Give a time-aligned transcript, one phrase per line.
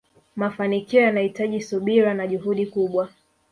[0.35, 3.09] mafanikio yanahitaji subira na juhudi kubwa